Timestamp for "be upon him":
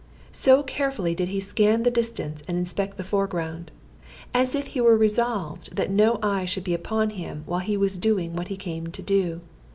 6.63-7.43